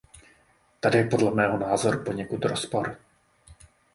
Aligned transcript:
Tady 0.79 0.97
je 0.97 1.07
podle 1.09 1.31
mého 1.31 1.59
názoru 1.59 2.03
poněkud 2.03 2.45
rozpor. 2.45 2.97